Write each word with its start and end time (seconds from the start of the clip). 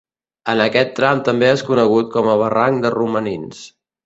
En 0.53 0.61
aquest 0.63 0.95
tram 0.99 1.21
també 1.27 1.51
és 1.57 1.63
conegut 1.67 2.09
com 2.17 2.31
a 2.33 2.39
Barranc 2.45 2.83
de 2.89 2.93
Romanins. 2.97 3.63